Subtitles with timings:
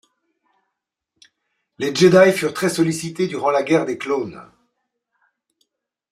[1.77, 4.41] Les Jedi furent très sollicités durant la Guerre des clones.